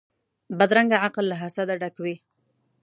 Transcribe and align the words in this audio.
بدرنګه 0.57 0.97
عقل 1.05 1.25
له 1.31 1.35
حسده 1.41 1.73
ډک 1.81 1.95
وي 2.03 2.15